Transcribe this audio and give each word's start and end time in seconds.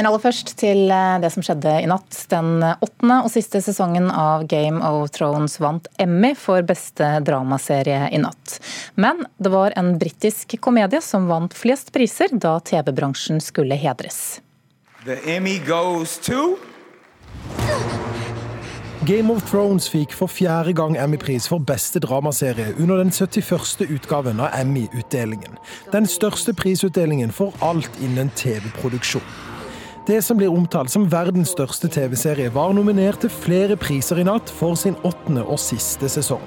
Men 0.00 0.06
aller 0.08 0.22
først 0.22 0.54
til 0.56 0.86
eh, 0.88 1.18
det 1.20 1.28
som 1.28 1.44
skjedde 1.44 1.74
i 1.84 1.88
natt. 1.90 2.22
Den 2.32 2.62
åttende 2.64 3.18
og 3.20 3.28
siste 3.34 3.60
sesongen 3.60 4.06
av 4.08 4.46
Game 4.48 4.80
of 4.80 5.10
Thrones 5.12 5.58
vant 5.60 5.90
Emmy 6.00 6.30
for 6.40 6.64
beste 6.64 7.04
dramaserie 7.26 8.06
i 8.08 8.20
natt. 8.22 8.54
Men 8.96 9.26
det 9.36 9.52
var 9.52 9.76
en 9.76 9.90
britisk 10.00 10.54
komedie 10.64 11.02
som 11.04 11.26
vant 11.28 11.52
flest 11.52 11.92
priser 11.92 12.32
da 12.32 12.54
TV-bransjen 12.64 13.42
skulle 13.44 13.76
hedres. 13.76 14.40
The 15.04 15.18
Emmy 15.36 15.58
goes 15.68 16.16
to 16.24 16.56
Game 19.04 19.28
of 19.36 19.44
Thrones 19.50 19.90
fikk 19.92 20.16
for 20.16 20.32
fjerde 20.32 20.72
gang 20.80 20.96
Emmy-pris 20.96 21.44
for 21.52 21.60
beste 21.60 22.00
dramaserie 22.00 22.72
under 22.80 23.04
den 23.04 23.12
71. 23.12 23.84
utgaven 23.84 24.40
av 24.40 24.56
Emmy-utdelingen. 24.56 25.60
Den 25.92 26.08
største 26.08 26.56
prisutdelingen 26.56 27.36
for 27.36 27.52
alt 27.60 28.00
innen 28.00 28.32
TV-produksjon. 28.40 29.49
Det 30.06 30.22
som 30.22 30.36
blir 30.36 30.48
omtalt 30.48 30.90
som 30.90 31.04
verdens 31.12 31.50
største 31.52 31.88
TV-serie, 31.88 32.48
var 32.54 32.72
nominert 32.72 33.20
til 33.20 33.30
flere 33.30 33.76
priser 33.76 34.16
i 34.16 34.24
natt 34.24 34.48
for 34.48 34.74
sin 34.74 34.94
åttende 35.04 35.42
og 35.44 35.58
siste 35.60 36.08
sesong. 36.08 36.40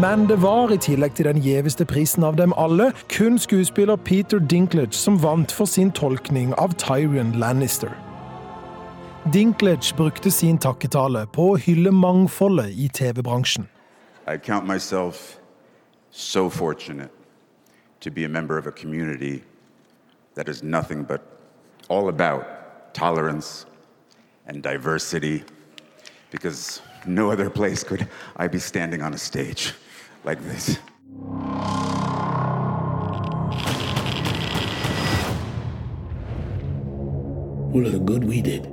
Men 0.00 0.24
det 0.26 0.38
var 0.42 0.72
i 0.72 0.78
tillegg 0.80 1.14
til 1.18 1.28
den 1.28 1.42
gjeveste 1.44 1.84
prisen 1.84 2.24
av 2.24 2.38
dem 2.40 2.54
alle, 2.56 2.92
kun 3.12 3.36
skuespiller 3.38 4.00
Peter 4.00 4.40
Dinklage 4.40 4.96
som 4.96 5.20
vant 5.20 5.52
for 5.52 5.68
sin 5.68 5.92
tolkning 5.92 6.54
av 6.56 6.72
Tyrion 6.80 7.34
Lannister. 7.36 7.92
Dinklage 9.32 9.92
brukte 9.96 10.32
sin 10.32 10.56
takketale 10.58 11.26
på 11.32 11.50
å 11.52 11.60
hylle 11.60 11.92
mangfoldet 11.92 12.72
i 12.72 12.88
TV-bransjen. 12.88 13.68
I 14.26 14.38
count 14.38 14.66
myself 14.66 15.36
so 16.10 16.48
fortunate 16.48 17.23
to 18.04 18.10
be 18.10 18.24
a 18.24 18.28
member 18.28 18.58
of 18.58 18.66
a 18.66 18.72
community 18.72 19.42
that 20.34 20.46
is 20.46 20.62
nothing 20.62 21.04
but 21.04 21.22
all 21.88 22.10
about 22.10 22.92
tolerance 22.92 23.64
and 24.46 24.62
diversity 24.62 25.42
because 26.30 26.82
no 27.06 27.30
other 27.30 27.48
place 27.48 27.82
could 27.82 28.06
I 28.36 28.46
be 28.46 28.58
standing 28.58 29.00
on 29.00 29.14
a 29.14 29.18
stage 29.18 29.72
like 30.22 30.38
this. 30.42 30.78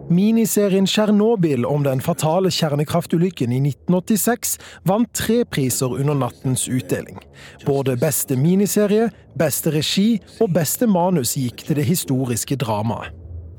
Miniserien 0.10 0.86
Tsjernobyl 0.86 1.66
om 1.66 1.84
den 1.84 2.02
fatale 2.02 2.52
kjernekraftulykken 2.54 3.52
i 3.52 3.58
1986 3.58 4.60
vant 4.86 5.10
tre 5.18 5.40
priser 5.46 5.90
under 5.90 6.14
nattens 6.14 6.68
utdeling. 6.70 7.18
Både 7.66 7.96
beste 7.98 8.38
miniserie, 8.38 9.10
beste 9.40 9.74
regi 9.74 10.20
og 10.38 10.54
beste 10.54 10.86
manus 10.86 11.34
gikk 11.34 11.66
til 11.66 11.82
det 11.82 11.88
historiske 11.90 12.56
dramaet. 12.62 13.10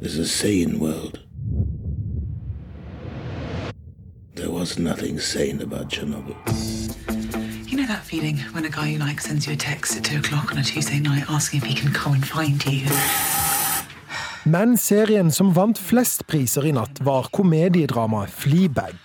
There's 0.02 0.20
a 0.20 0.26
sane 0.26 0.78
world. 0.78 1.18
There 4.36 4.50
was 4.50 4.78
nothing 4.78 5.20
sane 5.20 5.62
about 5.62 5.90
Chernobyl. 5.90 6.36
You 7.66 7.76
know 7.78 7.86
that 7.86 8.04
feeling 8.04 8.38
when 8.54 8.64
a 8.64 8.70
guy 8.70 8.92
you 8.92 8.98
like 8.98 9.20
sends 9.20 9.46
you 9.46 9.54
a 9.54 9.56
text 9.56 9.96
at 9.96 10.04
two 10.04 10.18
o'clock 10.18 10.52
on 10.52 10.58
a 10.58 10.62
Tuesday 10.62 11.00
night 11.00 11.24
asking 11.28 11.62
if 11.62 11.66
he 11.66 11.74
can 11.74 11.92
come 11.92 12.14
and 12.14 12.26
find 12.26 12.64
you? 12.64 13.51
Men 14.42 14.74
serien 14.74 15.28
som 15.30 15.52
vant 15.54 15.78
flest 15.78 16.24
priser 16.26 16.64
i 16.66 16.72
natt, 16.74 16.98
var 17.06 17.28
komediedramaet 17.30 18.32
Fleabag. 18.34 18.96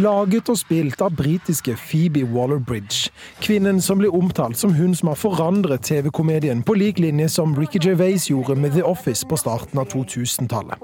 Laget 0.00 0.48
og 0.50 0.58
spilt 0.58 1.02
av 1.02 1.14
britiske 1.14 1.76
Phoebe 1.78 2.24
Waller-Bridge, 2.26 3.12
kvinnen 3.42 3.78
som 3.82 4.00
blir 4.02 4.14
omtalt 4.14 4.58
som 4.58 4.74
hun 4.74 4.96
som 4.98 5.12
har 5.12 5.20
forandret 5.22 5.86
TV-komedien 5.86 6.64
på 6.66 6.74
lik 6.78 6.98
linje 6.98 7.28
som 7.30 7.54
Ricky 7.54 7.78
Gervais 7.82 8.26
gjorde 8.30 8.58
med 8.58 8.74
The 8.74 8.82
Office 8.82 9.26
på 9.26 9.38
starten 9.38 9.78
av 9.78 9.86
2000-tallet. 9.94 10.82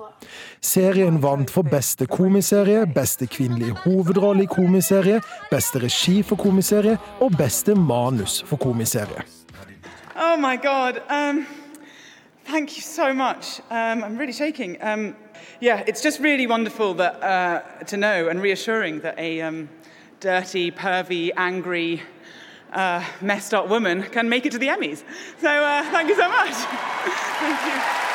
Serien 0.62 1.19
vant 1.22 1.50
for 1.50 1.67
beste 1.67 2.06
komiserie, 2.06 2.87
beste 2.87 3.26
kvinnelige 3.26 3.75
hovedrolle 3.82 4.47
i 4.47 4.50
komiserie, 4.50 5.19
beste 5.50 5.82
regi 5.82 6.21
for 6.22 6.38
komiserie 6.38 6.99
og 7.19 7.34
beste 7.38 7.75
manus 7.75 8.44
for 8.47 8.62
komiserie. 8.62 9.26
Oh 10.15 10.38
my 10.38 10.55
God. 10.62 11.03
Um, 11.10 11.47
thank 12.47 12.77
you 12.77 12.83
so 12.83 13.12
much. 13.12 13.61
Um, 13.71 14.05
I'm 14.05 14.17
really 14.17 14.33
shaking. 14.33 14.79
Um, 14.81 15.17
yeah, 15.61 15.83
it's 15.87 16.03
just 16.03 16.21
really 16.21 16.47
wonderful 16.47 16.95
that, 16.95 17.23
uh, 17.23 17.84
to 17.84 17.97
know 17.97 18.29
and 18.29 18.41
reassuring 18.41 19.01
that 19.01 19.19
a 19.19 19.41
um, 19.43 19.69
dirty, 20.21 20.71
pervy, 20.71 21.31
angry, 21.37 22.03
uh, 22.73 23.03
messed 23.21 23.55
up 23.55 23.69
woman 23.69 24.03
can 24.03 24.29
make 24.29 24.47
it 24.47 24.53
to 24.53 24.59
the 24.59 24.69
Emmys. 24.69 25.03
So 25.41 25.49
uh, 25.49 25.83
thank 25.91 26.09
you 26.09 26.17
so 26.17 26.29
much. 26.29 26.53
thank 27.41 27.61
you. 27.67 28.06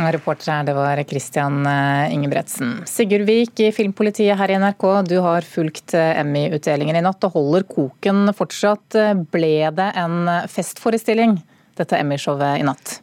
Reporter 0.00 0.52
her, 0.52 0.64
det 0.64 0.72
var 0.72 1.02
Christian 1.02 1.66
eh, 1.66 2.14
Ingebretsen. 2.14 2.82
Sigurd 2.86 3.26
Vik 3.28 3.60
i 3.60 3.72
Filmpolitiet 3.72 4.38
her 4.38 4.50
i 4.50 4.56
NRK, 4.56 4.84
du 5.04 5.18
har 5.20 5.44
fulgt 5.44 5.92
eh, 5.92 6.20
Emmy-utdelingen 6.22 6.96
i 6.96 7.02
natt 7.04 7.26
og 7.28 7.34
holder 7.34 7.66
koken 7.68 8.32
fortsatt. 8.32 8.96
Ble 9.28 9.68
det 9.76 9.90
en 10.00 10.24
festforestilling, 10.48 11.36
dette 11.80 11.98
Emmy-showet 11.98 12.60
i 12.60 12.66
natt? 12.66 13.00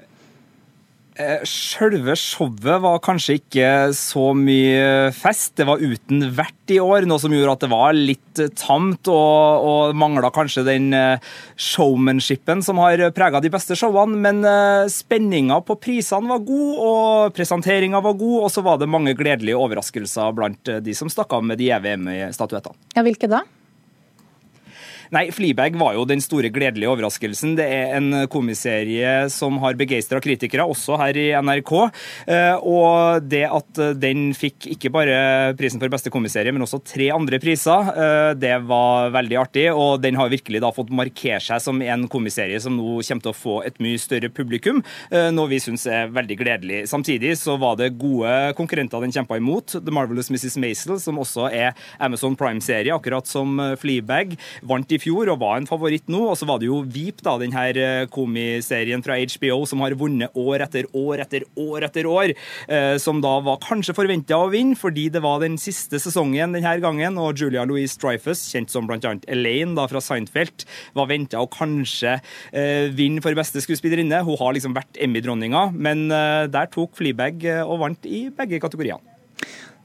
Sjølve 1.17 1.97
Selve 1.97 2.13
showet 2.19 2.81
var 2.83 2.99
kanskje 3.01 3.37
ikke 3.39 3.69
så 3.97 4.29
mye 4.37 5.09
fest. 5.15 5.55
Det 5.57 5.65
var 5.65 5.81
uten 5.81 6.27
vert 6.37 6.73
i 6.73 6.77
år, 6.83 7.07
noe 7.09 7.17
som 7.21 7.33
gjorde 7.33 7.55
at 7.55 7.63
det 7.63 7.69
var 7.71 7.97
litt 7.97 8.41
tamt 8.59 9.09
og, 9.09 9.65
og 9.65 9.97
mangla 9.97 10.29
kanskje 10.33 10.65
den 10.67 10.91
eh, 10.93 11.23
showmanshipen 11.57 12.61
som 12.65 12.77
har 12.83 13.01
prega 13.17 13.41
de 13.41 13.49
beste 13.53 13.77
showene. 13.79 14.19
Men 14.21 14.45
eh, 14.45 14.85
spenninga 14.93 15.57
på 15.65 15.79
prisene 15.81 16.29
var 16.29 16.45
god, 16.45 16.71
og 16.85 17.37
presenteringa 17.37 18.03
var 18.03 18.17
god, 18.19 18.39
og 18.43 18.53
så 18.53 18.65
var 18.65 18.81
det 18.81 18.91
mange 18.91 19.17
gledelige 19.17 19.57
overraskelser 19.57 20.37
blant 20.37 20.75
de 20.85 20.97
som 20.97 21.09
stakk 21.09 21.33
av 21.33 21.49
med 21.49 21.57
de 21.57 21.71
gjeve 21.71 21.95
Emmy-statuettene. 21.97 22.77
Ja, 22.93 23.05
hvilke 23.07 23.31
da? 23.31 23.41
Nei, 25.13 25.29
Fleabag 25.31 25.75
var 25.79 25.95
jo 25.95 26.03
den 26.07 26.19
store 26.23 26.49
gledelige 26.51 26.89
overraskelsen. 26.91 27.55
Det 27.55 27.65
er 27.71 27.93
en 27.95 28.25
komiserie 28.31 29.27
som 29.31 29.55
har 29.63 29.77
begeistra 29.79 30.19
kritikere, 30.23 30.65
også 30.67 30.97
her 30.99 31.15
i 31.19 31.27
NRK. 31.31 31.71
Eh, 32.27 32.55
og 32.67 33.23
det 33.23 33.45
at 33.47 33.81
den 33.95 34.33
fikk 34.35 34.67
ikke 34.73 34.91
bare 34.91 35.53
prisen 35.59 35.79
for 35.79 35.91
beste 35.93 36.11
komiserie, 36.11 36.51
men 36.51 36.65
også 36.65 36.81
tre 36.83 37.07
andre 37.15 37.39
priser, 37.39 37.91
eh, 37.93 38.31
det 38.39 38.55
var 38.67 39.13
veldig 39.15 39.39
artig. 39.39 39.67
Og 39.71 40.01
den 40.03 40.19
har 40.19 40.31
virkelig 40.33 40.61
da 40.63 40.73
fått 40.75 40.91
markere 40.91 41.39
seg 41.43 41.63
som 41.63 41.79
en 41.81 42.07
komiserie 42.11 42.59
som 42.63 42.75
nå 42.75 42.97
kommer 43.07 43.23
til 43.23 43.31
å 43.31 43.37
få 43.37 43.55
et 43.67 43.79
mye 43.83 44.01
større 44.01 44.31
publikum, 44.33 44.83
eh, 45.11 45.29
noe 45.31 45.51
vi 45.53 45.61
syns 45.63 45.87
er 45.87 46.11
veldig 46.11 46.39
gledelig. 46.41 46.83
Samtidig 46.91 47.37
så 47.39 47.57
var 47.59 47.79
det 47.79 47.93
gode 47.97 48.33
konkurrenter 48.59 49.01
den 49.01 49.15
kjempa 49.15 49.39
imot. 49.39 49.79
The 49.79 49.93
Marvelous 49.93 50.29
Mrs. 50.33 50.59
Maisel, 50.59 50.99
som 50.99 51.15
også 51.21 51.47
er 51.47 51.73
Amazon 51.99 52.35
Prime-serie, 52.35 52.91
akkurat 52.91 53.27
som 53.27 53.55
Fleabag, 53.79 54.35
vant 54.67 54.91
i 54.91 54.96
fjor 55.01 55.31
og 55.33 55.39
var 55.41 55.59
en 55.59 55.67
favoritt 55.69 56.07
nå. 56.11 56.21
Og 56.31 56.37
så 56.39 56.47
var 56.49 56.61
det 56.61 56.69
jo 56.69 56.81
Veep, 56.83 57.21
da, 57.25 57.37
den 57.41 57.55
her 57.55 57.77
eh, 57.81 58.07
komiserien 58.13 59.03
fra 59.05 59.17
HBO 59.19 59.61
som 59.69 59.83
har 59.83 59.95
vunnet 59.99 60.35
år 60.37 60.65
etter 60.67 60.87
år 60.97 61.23
etter 61.25 61.47
år 61.59 61.87
etter 61.87 62.09
år. 62.09 62.33
Eh, 62.67 62.95
som 63.01 63.21
da 63.23 63.37
var 63.45 63.61
kanskje 63.63 63.95
forventa 63.97 64.39
å 64.39 64.51
vinne, 64.53 64.77
fordi 64.77 65.07
det 65.13 65.23
var 65.25 65.41
den 65.43 65.57
siste 65.61 66.01
sesongen 66.01 66.55
denne 66.57 66.77
gangen. 66.83 67.19
Og 67.21 67.37
Julia 67.39 67.65
Louise 67.67 67.99
Dreyfus, 68.01 68.45
kjent 68.51 68.73
som 68.73 68.89
bl.a. 68.89 69.15
Elaine 69.31 69.75
da, 69.77 69.87
fra 69.91 70.03
Seinfeld, 70.03 70.67
var 70.97 71.11
venta 71.11 71.41
å 71.41 71.51
kanskje 71.51 72.17
eh, 72.51 72.87
vinne 72.95 73.23
for 73.25 73.37
beste 73.37 73.63
skuespillerinne. 73.63 74.23
Hun 74.27 74.41
har 74.41 74.57
liksom 74.57 74.77
vært 74.77 75.01
Emmy-dronninga, 75.01 75.69
men 75.75 76.07
der 76.07 76.71
tok 76.71 76.95
Fleabag 76.97 77.43
og 77.65 77.79
vant 77.83 78.07
i 78.09 78.27
begge 78.33 78.61
kategoriene. 78.63 79.16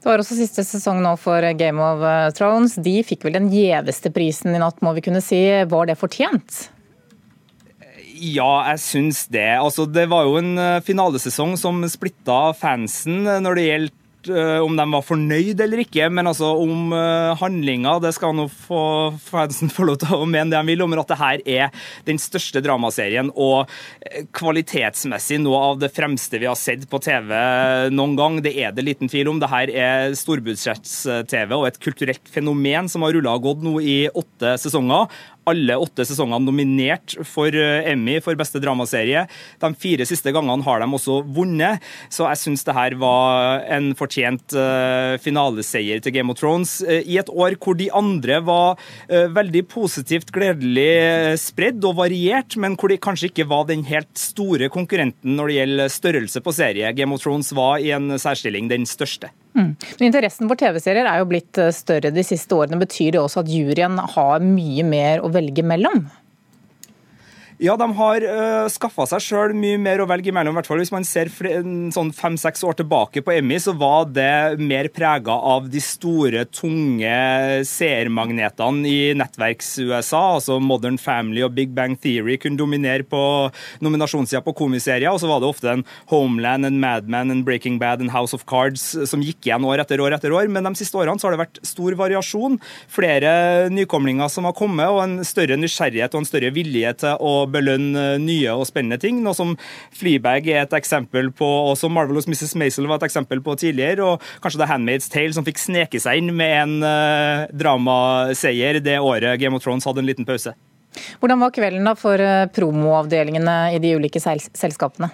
Det 0.03 0.09
var 0.09 0.19
også 0.19 0.35
siste 0.35 0.65
sesong 0.67 0.99
nå 0.99 1.13
for 1.15 1.45
Game 1.55 1.79
of 1.79 2.03
Thrones. 2.35 2.75
De 2.75 2.97
fikk 3.07 3.23
vel 3.23 3.37
den 3.37 3.47
gjeveste 3.53 4.11
prisen 4.11 4.51
i 4.51 4.59
natt, 4.59 4.81
må 4.83 4.91
vi 4.97 5.03
kunne 5.05 5.23
si. 5.23 5.39
Var 5.71 5.87
det 5.87 5.95
fortjent? 5.95 6.65
Ja, 8.19 8.67
jeg 8.73 8.81
syns 8.83 9.23
det. 9.31 9.47
Altså, 9.55 9.87
det 9.87 10.03
var 10.11 10.27
jo 10.27 10.35
en 10.41 10.59
finalesesong 10.83 11.55
som 11.59 11.79
splitta 11.87 12.51
fansen 12.59 13.23
når 13.23 13.55
det 13.55 13.65
gjelder 13.69 14.02
om 14.29 14.77
de 14.77 14.85
var 14.93 15.03
fornøyd 15.05 15.61
eller 15.63 15.83
ikke, 15.83 16.07
men 16.13 16.29
altså 16.29 16.53
om 16.59 16.93
handlinga 17.39 17.97
Det 18.03 18.13
skal 18.15 18.35
nå 18.37 18.45
få 18.47 18.81
fansen 19.23 19.71
få 19.73 19.87
lov 19.89 19.99
til 20.01 20.15
å 20.15 20.27
mene 20.29 20.51
det 20.53 20.59
de 20.59 20.71
vil 20.71 20.83
om 20.85 20.95
at 20.99 21.09
det 21.09 21.19
her 21.19 21.43
er 21.49 21.85
den 22.07 22.19
største 22.21 22.61
dramaserien 22.63 23.31
og 23.33 23.71
kvalitetsmessig 24.35 25.39
noe 25.43 25.61
av 25.71 25.81
det 25.81 25.91
fremste 25.93 26.39
vi 26.41 26.47
har 26.49 26.57
sett 26.59 26.85
på 26.89 26.99
TV 27.03 27.31
noen 27.93 28.15
gang. 28.19 28.39
Det 28.43 28.53
er 28.59 28.73
det 28.75 28.85
liten 28.85 29.11
tvil 29.11 29.31
om. 29.31 29.41
Det 29.41 29.51
her 29.51 29.71
er 29.71 30.15
storbudsjetts-TV 30.17 31.55
og 31.57 31.67
et 31.69 31.79
kulturelt 31.83 32.31
fenomen 32.31 32.89
som 32.91 33.05
har 33.05 33.15
rulla 33.15 33.35
og 33.37 33.47
gått 33.47 33.65
nå 33.65 33.77
i 33.81 33.97
åtte 34.09 34.55
sesonger. 34.61 35.09
Alle 35.49 35.77
åtte 35.79 36.05
sesongene 36.07 36.45
nominert 36.45 37.15
for 37.27 37.53
Emmy 37.53 38.19
for 38.23 38.37
beste 38.39 38.61
dramaserie. 38.63 39.25
De 39.61 39.71
fire 39.79 40.07
siste 40.07 40.31
gangene 40.33 40.63
har 40.65 40.81
de 40.83 40.87
også 40.87 41.19
vunnet, 41.35 41.83
så 42.13 42.29
jeg 42.31 42.41
syns 42.43 42.65
det 42.67 42.77
her 42.77 42.97
var 43.01 43.65
en 43.71 43.91
fortjent 43.97 44.55
finaleseier 45.23 46.01
til 46.03 46.15
Game 46.15 46.31
of 46.33 46.39
Thrones 46.39 46.79
i 46.85 47.19
et 47.21 47.29
år 47.33 47.57
hvor 47.59 47.77
de 47.79 47.89
andre 47.93 48.39
var 48.45 48.79
veldig 49.09 49.65
positivt, 49.71 50.31
gledelig 50.33 51.37
spredd 51.43 51.83
og 51.87 51.99
variert, 52.01 52.57
men 52.57 52.77
hvor 52.79 52.93
de 52.93 53.01
kanskje 53.01 53.31
ikke 53.31 53.49
var 53.51 53.67
den 53.69 53.85
helt 53.89 54.11
store 54.19 54.71
konkurrenten 54.73 55.35
når 55.37 55.49
det 55.49 55.59
gjelder 55.59 55.95
størrelse 55.99 56.43
på 56.43 56.55
serie. 56.55 56.93
Game 56.95 57.15
of 57.15 57.23
Thrones 57.23 57.53
var 57.55 57.83
i 57.83 57.91
en 57.95 58.15
særstilling 58.19 58.71
den 58.71 58.87
største. 58.89 59.33
Mm. 59.53 59.71
Men 59.99 60.07
Interessen 60.07 60.49
for 60.49 60.59
TV-serier 60.59 61.07
er 61.09 61.21
jo 61.21 61.29
blitt 61.29 61.59
eh, 61.61 61.73
større 61.75 62.13
de 62.13 62.25
siste 62.25 62.57
årene. 62.57 62.81
Betyr 62.81 63.13
det 63.15 63.21
også 63.21 63.43
at 63.43 63.51
juryen 63.53 63.99
har 64.15 64.43
mye 64.45 64.85
mer 64.87 65.23
å 65.23 65.31
velge 65.33 65.65
mellom? 65.65 66.07
Ja, 67.63 67.77
de 67.79 67.85
har 67.95 68.23
uh, 68.27 68.29
eh, 68.43 68.69
skaffa 68.73 69.05
seg 69.07 69.21
sjøl 69.23 69.53
mye 69.55 69.77
mer 69.79 70.01
å 70.03 70.07
velge 70.09 70.27
imellom. 70.33 70.57
hvert 70.57 70.67
fall 70.67 70.81
Hvis 70.81 70.91
man 70.91 71.05
ser 71.07 71.29
sånn 71.31 72.09
fem-seks 72.11 72.63
år 72.67 72.75
tilbake 72.81 73.21
på 73.23 73.31
Emmy, 73.37 73.55
så 73.63 73.71
var 73.79 74.09
det 74.11 74.59
mer 74.59 74.89
prega 74.91 75.31
av 75.31 75.69
de 75.71 75.79
store, 75.79 76.43
tunge 76.51 77.13
seermagnetene 77.69 78.89
i 78.89 78.97
nettverks-USA. 79.15 80.23
Altså 80.41 80.57
Modern 80.59 80.97
Family 80.99 81.45
og 81.45 81.53
Big 81.55 81.71
Bang 81.77 81.95
Theory 82.03 82.35
kunne 82.41 82.59
dominere 82.59 83.07
på 83.07 83.21
nominasjonssida 83.85 84.43
på 84.43 84.55
komiserier. 84.59 85.13
Og 85.13 85.21
så 85.23 85.31
var 85.31 85.39
det 85.39 85.53
ofte 85.53 85.71
en 85.71 85.85
Homeland, 86.11 86.67
en 86.67 86.81
Madman, 86.83 87.31
en 87.31 87.45
Breaking 87.47 87.79
Bad, 87.79 88.03
en 88.03 88.11
House 88.11 88.35
of 88.35 88.43
Cards 88.49 88.89
som 89.07 89.23
gikk 89.23 89.47
igjen 89.47 89.63
år 89.69 89.85
etter 89.85 90.03
år 90.03 90.17
etter 90.17 90.35
år. 90.35 90.51
Men 90.51 90.67
de 90.67 90.73
siste 90.81 90.99
årene 90.99 91.15
så 91.15 91.29
har 91.29 91.37
det 91.37 91.45
vært 91.45 91.63
stor 91.71 91.95
variasjon. 92.03 92.59
Flere 92.91 93.71
nykomlinger 93.71 94.35
som 94.35 94.51
har 94.51 94.57
kommet, 94.59 94.91
og 94.91 94.99
en 95.05 95.17
større 95.23 95.55
nysgjerrighet 95.63 96.11
og 96.11 96.25
en 96.25 96.31
større 96.33 96.51
vilje 96.59 96.95
til 97.05 97.23
å 97.23 97.33
belønne 97.53 98.05
nye 98.23 98.55
og 98.57 98.67
spennende 98.69 98.99
ting. 99.01 99.21
Noe 99.23 99.37
som 99.37 99.55
Fleabag 99.95 100.49
er 100.51 100.63
et 100.63 100.75
eksempel 100.77 101.31
på, 101.35 101.47
og 101.69 101.77
som 101.79 101.93
Marvelous 101.95 102.27
Mrs. 102.29 102.55
Maisel 102.59 102.89
var 102.89 103.01
et 103.01 103.07
eksempel 103.09 103.43
på 103.45 103.55
tidligere. 103.61 104.03
Og 104.03 104.43
kanskje 104.43 104.63
The 104.63 104.69
Handmaid's 104.71 105.09
Tale 105.13 105.35
som 105.35 105.47
fikk 105.47 105.61
sneke 105.61 106.01
seg 106.01 106.21
inn 106.21 106.33
med 106.35 106.53
en 106.57 106.75
uh, 106.83 107.47
dramaseier 107.53 108.81
det 108.83 108.99
året 108.99 109.39
Game 109.41 109.57
of 109.57 109.65
Thrones 109.65 109.87
hadde 109.87 110.03
en 110.03 110.09
liten 110.09 110.27
pause. 110.27 110.55
Hvordan 111.21 111.41
var 111.41 111.53
kvelden 111.53 111.87
da 111.87 111.95
for 111.97 112.21
eh, 112.21 112.45
promoavdelingene 112.53 113.57
i 113.73 113.79
de 113.81 113.95
ulike 113.97 114.21
selskapene? 114.21 115.09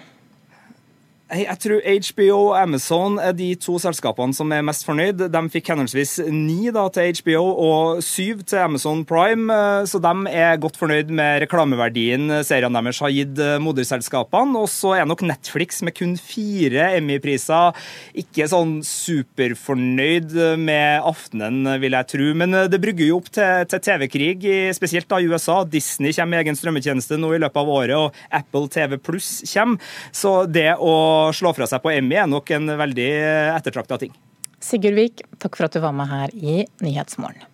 Jeg 1.30 1.58
tror 1.62 1.84
HBO 1.86 2.36
og 2.50 2.56
Amazon 2.58 3.18
er 3.22 3.34
de 3.38 3.52
to 3.62 3.76
selskapene 3.78 4.34
som 4.34 4.50
er 4.50 4.64
mest 4.66 4.82
fornøyd. 4.82 5.20
De 5.30 5.42
fikk 5.52 5.68
henholdsvis 5.70 6.16
ni 6.26 6.72
da, 6.74 6.88
til 6.90 7.12
HBO 7.20 7.42
og 7.62 8.00
syv 8.02 8.40
til 8.50 8.58
Amazon 8.64 9.04
Prime, 9.06 9.46
eh, 9.54 9.86
så 9.86 10.00
de 10.02 10.12
er 10.34 10.58
godt 10.58 10.78
fornøyd 10.80 11.12
med 11.14 11.44
reklameverdien 11.44 12.40
seriene 12.46 12.82
deres 12.82 12.98
har 13.04 13.12
gitt 13.14 13.38
eh, 13.38 13.60
moderselskapene. 13.62 14.58
Og 14.58 14.66
så 14.72 14.96
er 14.98 15.06
nok 15.06 15.22
Netflix 15.22 15.78
med 15.86 15.94
kun 16.00 16.16
fire 16.18 16.88
Emmy-priser 16.96 17.78
ikke 18.24 18.48
sånn 18.50 18.80
superfornøyd 18.86 20.34
med 20.58 21.06
aftenen, 21.06 21.62
vil 21.78 21.94
jeg 21.94 22.10
tro. 22.10 22.28
Men 22.42 22.58
eh, 22.58 22.68
det 22.72 22.82
brygger 22.82 23.06
jo 23.06 23.20
opp 23.22 23.30
til, 23.38 23.70
til 23.70 23.84
TV-krig, 23.86 24.48
spesielt 24.74 25.10
da 25.10 25.22
i 25.22 25.30
USA. 25.30 25.60
Disney 25.62 26.10
kommer 26.16 26.34
med 26.34 26.44
egen 26.48 26.58
strømmetjeneste 26.58 27.20
nå 27.22 27.36
i 27.36 27.40
løpet 27.46 27.62
av 27.62 27.72
året, 27.78 27.96
og 28.00 28.34
Apple 28.42 28.66
TV 28.74 28.98
Pluss 28.98 29.32
kommer. 29.54 29.78
Så 30.10 30.34
det 30.50 30.72
å 30.74 30.98
slå 31.36 31.52
fra 31.56 31.68
seg 31.70 31.82
på 31.84 31.92
Emmy 31.94 32.18
er 32.20 32.28
nok 32.30 32.50
en 32.56 32.74
veldig 32.80 33.10
ettertrakta 33.56 34.00
ting. 34.02 34.12
Sigurd 34.60 34.98
Vik, 34.98 35.22
takk 35.40 35.56
for 35.56 35.68
at 35.68 35.76
du 35.76 35.80
var 35.84 35.94
med 35.96 36.10
her 36.10 36.34
i 36.36 36.62
Nyhetsmorgen 36.84 37.46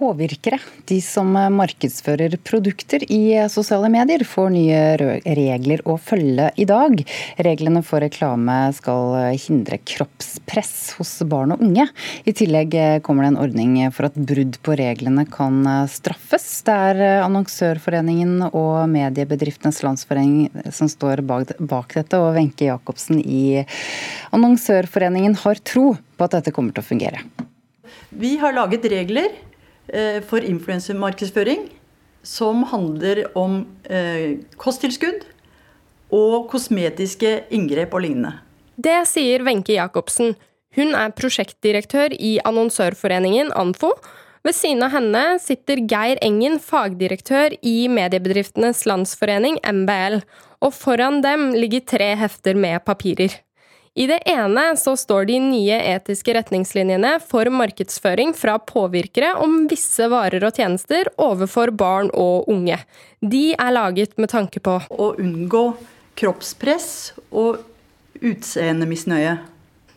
påvirkere. 0.00 0.58
De 0.88 0.98
som 1.04 1.28
markedsfører 1.54 2.38
produkter 2.46 3.04
i 3.12 3.36
sosiale 3.52 3.90
medier, 3.92 4.24
får 4.24 4.50
nye 4.54 4.80
regler 5.26 5.82
å 5.88 5.96
følge 6.00 6.50
i 6.60 6.66
dag. 6.68 7.02
Reglene 7.44 7.82
for 7.86 8.02
reklame 8.02 8.56
skal 8.76 9.34
hindre 9.36 9.80
kroppspress 9.84 10.96
hos 10.98 11.12
barn 11.28 11.54
og 11.54 11.64
unge. 11.66 11.86
I 12.24 12.34
tillegg 12.36 12.76
kommer 13.06 13.26
det 13.26 13.32
en 13.34 13.40
ordning 13.42 13.76
for 13.94 14.08
at 14.08 14.16
brudd 14.16 14.56
på 14.64 14.76
reglene 14.80 15.26
kan 15.30 15.60
straffes. 15.90 16.48
Det 16.66 16.78
er 16.90 17.02
Annonsørforeningen 17.26 18.48
og 18.50 18.88
Mediebedriftenes 18.92 19.82
Landsforening 19.84 20.48
som 20.72 20.88
står 20.90 21.24
bak 21.26 21.94
dette, 21.98 22.16
og 22.16 22.34
Wenche 22.38 22.70
Jacobsen 22.70 23.20
i 23.20 23.60
Annonsørforeningen 24.32 25.36
har 25.44 25.60
tro 25.60 25.92
på 25.94 26.26
at 26.26 26.38
dette 26.38 26.54
kommer 26.56 26.76
til 26.76 26.84
å 26.84 26.90
fungere. 26.90 27.22
Vi 28.10 28.34
har 28.40 28.54
laget 28.56 28.84
regler 28.90 29.30
Eh, 29.30 29.49
for 30.28 30.44
influensermarkedsføring 30.46 31.68
som 32.22 32.64
handler 32.68 33.24
om 33.38 33.62
eh, 33.88 34.40
kosttilskudd 34.60 35.24
og 36.14 36.48
kosmetiske 36.50 37.36
inngrep 37.54 37.94
og 37.94 38.04
lignende. 38.04 38.34
Det 38.80 39.02
sier 39.08 39.44
Wenche 39.46 39.76
Jacobsen. 39.76 40.34
Hun 40.76 40.94
er 40.94 41.14
prosjektdirektør 41.16 42.14
i 42.14 42.38
Annonsørforeningen 42.46 43.52
ANFO. 43.58 43.94
Ved 44.46 44.56
siden 44.56 44.84
av 44.86 44.94
henne 44.94 45.22
sitter 45.42 45.82
Geir 45.84 46.20
Engen, 46.24 46.56
fagdirektør 46.62 47.58
i 47.66 47.90
Mediebedriftenes 47.92 48.86
Landsforening, 48.88 49.58
MBL. 49.60 50.22
Og 50.64 50.72
foran 50.76 51.20
dem 51.24 51.50
ligger 51.56 51.84
tre 51.84 52.14
hefter 52.20 52.56
med 52.56 52.80
papirer. 52.86 53.34
I 53.98 54.06
det 54.06 54.20
ene 54.30 54.76
så 54.78 54.94
står 54.96 55.24
de 55.26 55.40
nye 55.42 55.76
etiske 55.90 56.34
retningslinjene 56.36 57.16
for 57.26 57.50
markedsføring 57.50 58.30
fra 58.38 58.54
påvirkere 58.62 59.32
om 59.42 59.64
visse 59.70 60.06
varer 60.12 60.46
og 60.46 60.54
tjenester 60.54 61.10
overfor 61.18 61.72
barn 61.74 62.12
og 62.14 62.46
unge. 62.52 62.78
De 63.18 63.50
er 63.56 63.74
laget 63.74 64.14
med 64.20 64.30
tanke 64.30 64.62
på 64.62 64.78
Å 64.86 65.08
unngå 65.18 65.64
kroppspress 66.20 67.16
og 67.34 67.64
utseendemisnøye. 68.20 69.40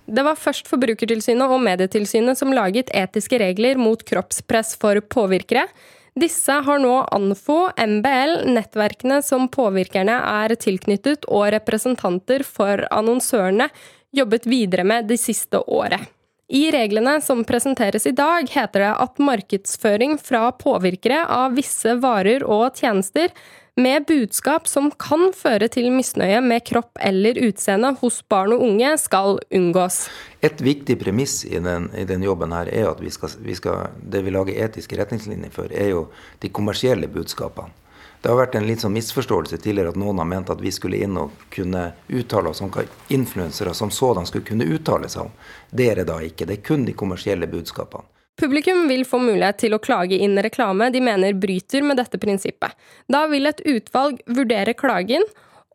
Det 0.03 0.23
var 0.25 0.41
først 0.41 0.67
Forbrukertilsynet 0.67 1.47
og 1.47 1.61
Medietilsynet 1.63 2.39
som 2.39 2.51
laget 2.51 2.89
etiske 2.97 3.37
regler 3.39 3.77
mot 3.79 4.01
kroppspress 4.03 4.73
for 4.81 4.99
påvirkere. 5.05 5.67
Disse 6.13 6.53
har 6.65 6.79
nå 6.79 6.93
Anfo, 7.09 7.71
MBL, 7.73 8.43
nettverkene 8.53 9.21
som 9.25 9.47
påvirkerne 9.49 10.19
er 10.43 10.53
tilknyttet 10.61 11.25
og 11.25 11.47
representanter 11.55 12.45
for 12.45 12.85
annonsørene 12.93 13.71
jobbet 14.13 14.45
videre 14.45 14.85
med 14.85 15.09
de 15.09 15.17
siste 15.17 15.63
året. 15.65 16.05
I 16.47 16.71
reglene 16.71 17.21
som 17.23 17.43
presenteres 17.47 18.05
i 18.05 18.11
dag, 18.11 18.49
heter 18.51 18.83
det 18.83 18.93
at 19.05 19.19
markedsføring 19.23 20.17
fra 20.19 20.49
påvirkere 20.51 21.23
av 21.31 21.55
visse 21.55 21.95
varer 22.03 22.43
og 22.43 22.75
tjenester 22.75 23.31
med 23.79 24.05
budskap 24.05 24.67
som 24.67 24.91
kan 25.01 25.31
føre 25.33 25.69
til 25.71 25.87
misnøye 25.95 26.41
med 26.45 26.65
kropp 26.67 26.99
eller 27.01 27.39
utseende 27.47 27.93
hos 28.01 28.19
barn 28.29 28.53
og 28.53 28.65
unge, 28.67 28.91
skal 29.01 29.39
unngås. 29.55 30.03
Et 30.43 30.61
viktig 30.61 30.99
premiss 31.01 31.41
i 31.47 31.63
den, 31.63 31.87
i 31.97 32.03
den 32.05 32.25
jobben 32.27 32.53
her 32.53 32.69
er 32.69 32.91
at 32.91 33.01
vi 33.01 33.09
skal, 33.13 33.33
vi 33.41 33.55
skal, 33.57 33.95
det 34.03 34.21
vi 34.27 34.35
lager 34.35 34.59
etiske 34.67 34.99
retningslinjer 34.99 35.53
for, 35.55 35.71
er 35.71 35.93
jo 35.95 36.09
de 36.43 36.51
kommersielle 36.53 37.07
budskapene. 37.09 37.71
Det 38.23 38.31
har 38.31 38.37
vært 38.39 38.53
en 38.55 38.63
litt 38.63 38.79
sånn 38.79 38.93
misforståelse 38.95 39.57
tidligere 39.59 39.91
at 39.91 39.97
noen 39.99 40.21
har 40.21 40.27
ment 40.29 40.47
at 40.53 40.61
vi 40.63 40.71
skulle 40.71 41.01
inn 41.03 41.17
og 41.19 41.33
kunne 41.51 41.89
uttale 42.07 42.53
oss 42.53 42.61
om 42.63 42.69
hva 42.71 42.85
influensere 43.11 43.73
som 43.75 43.89
sådan 43.91 44.23
skulle 44.29 44.47
kunne 44.47 44.67
uttale 44.71 45.09
seg 45.11 45.25
om. 45.25 45.33
Det 45.67 45.89
er 45.91 45.99
det 45.99 46.05
da 46.07 46.21
ikke. 46.23 46.47
Det 46.47 46.55
er 46.55 46.61
kun 46.63 46.85
de 46.87 46.95
kommersielle 46.95 47.49
budskapene. 47.51 48.07
Publikum 48.39 48.87
vil 48.87 49.03
få 49.05 49.19
mulighet 49.19 49.59
til 49.65 49.75
å 49.75 49.81
klage 49.83 50.15
inn 50.15 50.39
reklame 50.39 50.87
de 50.95 51.01
mener 51.03 51.35
bryter 51.35 51.83
med 51.83 51.99
dette 51.99 52.17
prinsippet. 52.17 52.71
Da 53.11 53.25
vil 53.27 53.51
et 53.51 53.59
utvalg 53.67 54.23
vurdere 54.31 54.71
klagen, 54.73 55.27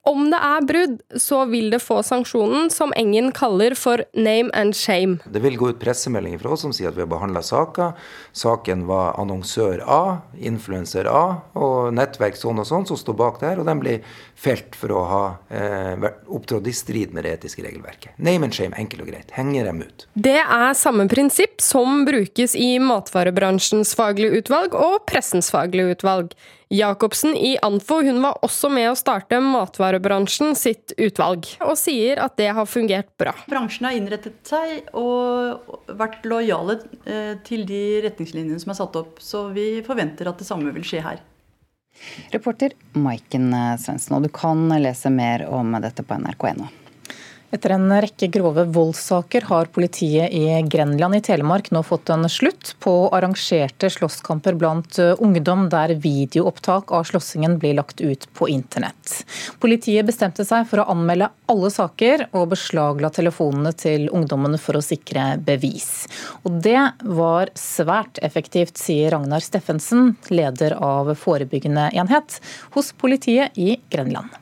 om 0.09 0.29
det 0.31 0.39
er 0.39 0.67
brudd, 0.67 0.97
så 1.21 1.43
vil 1.51 1.71
det 1.73 1.81
få 1.83 2.01
sanksjonen 2.07 2.71
som 2.73 2.93
Engen 2.99 3.31
kaller 3.37 3.75
for 3.79 4.03
name 4.15 4.51
and 4.55 4.77
shame. 4.77 5.19
Det 5.27 5.43
vil 5.45 5.59
gå 5.59 5.73
ut 5.73 5.81
pressemeldinger 5.81 6.41
fra 6.43 6.55
oss 6.55 6.65
som 6.67 6.75
sier 6.75 6.91
at 6.91 6.97
vi 6.97 7.05
har 7.05 7.11
behandla 7.11 7.43
saka. 7.45 7.93
Saken 8.37 8.87
var 8.89 9.19
annonsør 9.21 9.83
A, 9.85 10.03
influenser 10.39 11.09
A 11.11 11.25
og 11.59 11.93
nettverk 11.97 12.39
sånn 12.39 12.63
og 12.63 12.69
sånn 12.69 12.87
som 12.89 12.99
står 12.99 13.19
bak 13.19 13.41
der, 13.43 13.61
og 13.61 13.69
de 13.69 13.77
blir 13.83 14.19
felt 14.39 14.77
for 14.79 14.95
å 14.95 15.05
ha 15.11 15.23
eh, 15.51 16.09
opptrådt 16.27 16.69
i 16.71 16.77
strid 16.77 17.15
med 17.15 17.27
det 17.27 17.39
etiske 17.39 17.65
regelverket. 17.65 18.15
Name 18.17 18.49
and 18.49 18.57
shame, 18.57 18.77
enkelt 18.79 19.05
og 19.05 19.13
greit. 19.13 19.33
Henger 19.37 19.71
dem 19.71 19.83
ut. 19.85 20.07
Det 20.15 20.39
er 20.41 20.77
samme 20.79 21.09
prinsipp 21.11 21.63
som 21.65 22.05
brukes 22.09 22.55
i 22.59 22.77
matvarebransjens 22.83 23.95
faglige 23.99 24.43
utvalg 24.43 24.77
og 24.79 25.03
pressens 25.11 25.53
faglige 25.55 25.99
utvalg. 25.99 26.33
Jacobsen 26.69 27.37
i 27.37 27.59
Anfo 27.63 28.03
hun 28.05 28.21
var 28.23 28.39
også 28.45 28.69
med 28.69 28.91
å 28.91 28.97
starte 28.99 29.39
matvarebransjen 29.41 30.53
sitt 30.59 30.93
utvalg, 31.01 31.47
og 31.65 31.79
sier 31.81 32.21
at 32.21 32.37
det 32.37 32.51
har 32.53 32.69
fungert 32.69 33.09
bra. 33.21 33.33
Bransjen 33.49 33.89
har 33.89 33.97
innrettet 33.97 34.43
seg 34.49 34.91
og 34.93 35.89
vært 35.97 36.29
lojale 36.29 36.77
eh, 37.09 37.39
til 37.47 37.65
de 37.69 38.03
retningslinjene 38.05 38.61
som 38.61 38.75
er 38.75 38.81
satt 38.83 39.01
opp, 39.01 39.23
så 39.25 39.47
vi 39.55 39.81
forventer 39.87 40.29
at 40.29 40.43
det 40.43 40.49
samme 40.49 40.75
vil 40.77 40.85
skje 40.85 41.05
her. 41.07 41.25
Reporter 42.35 42.77
Maiken 43.01 43.49
Svendsen, 43.81 44.19
og 44.19 44.29
du 44.29 44.31
kan 44.31 44.69
lese 44.79 45.11
mer 45.11 45.49
om 45.49 45.73
dette 45.83 46.05
på 46.05 46.21
nrk.no. 46.21 46.69
Etter 47.49 47.73
en 47.73 47.89
rekke 47.89 48.27
grove 48.29 48.67
voldssaker 48.77 49.47
har 49.49 49.71
politiet 49.73 50.35
i 50.37 50.43
Grenland 50.69 51.17
i 51.17 51.21
Telemark 51.25 51.71
nå 51.73 51.81
fått 51.87 52.11
en 52.13 52.27
slutt 52.29 52.75
på 52.85 52.93
arrangerte 53.17 53.89
slåsskamper 53.89 54.59
blant 54.61 54.99
ungdom 55.17 55.71
der 55.73 55.95
videoopptak 55.97 56.93
av 56.93 57.07
slåssingen 57.09 57.57
blir 57.59 57.79
lagt 57.79 58.03
ut 58.05 58.27
på 58.37 58.51
internett. 58.53 59.23
Politiet 59.63 60.05
bestemte 60.05 60.45
seg 60.45 60.67
for 60.69 60.83
å 60.83 60.91
anmelde 60.93 61.31
alle 61.49 61.71
saker 61.73 62.27
og 62.37 62.51
beslagla 62.53 63.09
telefonene 63.17 63.73
til 63.73 64.11
ungdommene 64.13 64.61
for 64.61 64.77
å 64.77 64.85
sikre 64.85 65.31
bevis. 65.41 66.05
Og 66.45 66.59
det 66.67 66.83
var 67.01 67.55
svært 67.57 68.21
effektivt, 68.21 68.77
sier 68.77 69.15
Ragnar 69.17 69.41
Steffensen, 69.45 70.19
leder 70.29 70.77
av 70.77 71.15
forebyggende 71.17 71.89
enhet 71.97 72.43
hos 72.77 72.93
politiet 72.93 73.57
i 73.57 73.79
Grenland. 73.89 74.37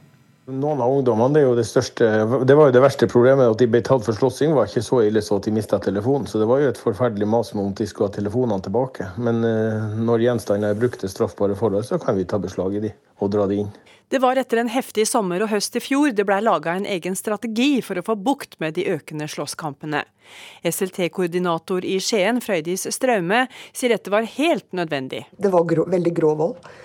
Noen 0.47 0.79
av 0.79 0.93
ungdommene, 0.95 1.35
det, 1.35 1.41
er 1.41 1.49
jo 1.49 1.55
det, 1.59 1.65
største, 1.67 2.07
det 2.47 2.55
var 2.55 2.69
jo 2.69 2.75
det 2.77 2.83
verste 2.85 3.09
problemet. 3.11 3.49
At 3.51 3.59
de 3.59 3.67
ble 3.67 3.81
tatt 3.83 4.05
for 4.07 4.15
slåssing 4.15 4.53
var 4.55 4.69
ikke 4.71 4.85
så 4.87 5.01
ille 5.03 5.19
så 5.25 5.41
at 5.41 5.49
de 5.49 5.55
mista 5.57 5.81
telefonen. 5.83 6.29
Så 6.31 6.39
det 6.39 6.47
var 6.47 6.61
jo 6.63 6.69
et 6.71 6.79
forferdelig 6.79 7.27
mas 7.27 7.51
om 7.57 7.65
at 7.65 7.83
de 7.83 7.87
skulle 7.91 8.13
ha 8.13 8.15
telefonene 8.15 8.63
tilbake. 8.63 9.09
Men 9.19 9.43
eh, 9.43 9.97
når 10.07 10.23
gjenstandene 10.23 10.71
er 10.71 10.79
brukt 10.79 11.03
til 11.03 11.11
straffbare 11.11 11.59
forhold, 11.59 11.89
så 11.91 11.99
kan 11.99 12.15
vi 12.15 12.29
ta 12.31 12.39
beslag 12.39 12.79
i 12.79 12.85
de 12.87 12.95
og 13.19 13.35
dra 13.35 13.51
de 13.51 13.65
inn. 13.65 13.75
Det 14.07 14.23
var 14.23 14.39
etter 14.39 14.63
en 14.63 14.71
heftig 14.71 15.09
sommer 15.11 15.43
og 15.43 15.51
høst 15.51 15.81
i 15.81 15.83
fjor 15.83 16.15
det 16.15 16.23
blei 16.29 16.39
laga 16.47 16.77
en 16.79 16.87
egen 16.87 17.19
strategi 17.19 17.81
for 17.83 17.99
å 17.99 18.07
få 18.07 18.15
bukt 18.15 18.55
med 18.63 18.79
de 18.79 18.87
økende 18.95 19.27
slåsskampene. 19.27 20.05
SLT-koordinator 20.63 21.83
i 21.83 21.99
Skien, 21.99 22.39
Frøydis 22.39 22.87
Straume, 22.95 23.49
sier 23.75 23.97
dette 23.97 24.15
var 24.15 24.31
helt 24.39 24.71
nødvendig. 24.71 25.27
Det 25.35 25.51
var 25.51 25.67
grå, 25.67 25.91
veldig 25.91 26.21
grov 26.23 26.45
vold 26.45 26.77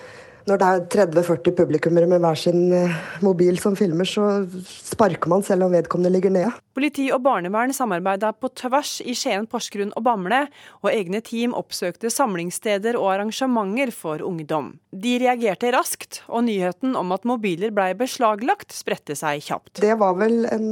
når 0.48 0.58
det 0.58 0.68
er 0.68 0.86
30-40 1.06 1.54
publikummere 1.54 2.08
med 2.10 2.22
hver 2.22 2.38
sin 2.38 2.64
eh, 2.74 2.96
mobil 3.22 3.58
som 3.62 3.76
filmer, 3.78 4.08
så 4.08 4.42
sparker 4.66 5.30
man 5.30 5.44
selv 5.46 5.68
om 5.68 5.74
vedkommende 5.74 6.10
ligger 6.16 6.34
nede. 6.34 6.50
Politi 6.74 7.06
og 7.14 7.22
barnevern 7.22 7.74
samarbeida 7.76 8.32
på 8.34 8.50
tvers 8.58 8.96
i 9.06 9.14
Skien, 9.18 9.46
Porsgrunn 9.50 9.94
og 9.94 10.02
Bamble, 10.06 10.44
og 10.82 10.90
egne 10.90 11.22
team 11.24 11.54
oppsøkte 11.58 12.10
samlingssteder 12.10 12.98
og 12.98 13.12
arrangementer 13.14 13.94
for 13.94 14.24
ungdom. 14.26 14.74
De 14.90 15.14
reagerte 15.22 15.70
raskt, 15.74 16.22
og 16.26 16.48
nyheten 16.48 16.98
om 16.98 17.14
at 17.14 17.28
mobiler 17.28 17.74
blei 17.74 17.92
beslaglagt, 17.98 18.74
spredte 18.74 19.14
seg 19.18 19.44
kjapt. 19.46 19.78
Det 19.82 19.94
var 20.00 20.18
vel 20.18 20.42
en 20.50 20.68